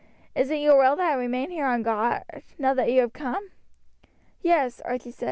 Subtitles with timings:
[0.35, 2.23] Is it your will that I remain here on guard,
[2.57, 3.49] now that you have come?"
[4.41, 5.19] "Yes," Archie answered.